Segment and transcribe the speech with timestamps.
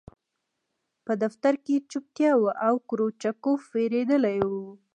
[1.05, 4.53] په دفتر کې چوپتیا وه او کروچکوف وېرېدلی و